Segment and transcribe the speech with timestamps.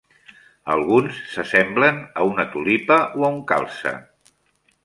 [0.75, 3.97] Alguns s'assemblen a una tulipa o a un calze.